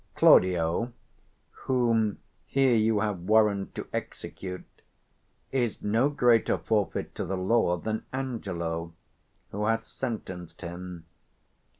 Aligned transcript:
Claudio, 0.15 0.91
whom 1.51 2.17
here 2.47 2.73
you 2.73 3.01
have 3.01 3.19
warrant 3.19 3.75
to 3.75 3.85
execute, 3.93 4.65
is 5.51 5.83
no 5.83 6.09
greater 6.09 6.57
forfeit 6.57 7.13
to 7.13 7.23
the 7.23 7.37
150 7.37 7.47
law 7.69 7.77
than 7.77 8.03
Angelo 8.11 8.95
who 9.51 9.65
hath 9.67 9.85
sentenced 9.85 10.61
him. 10.61 11.05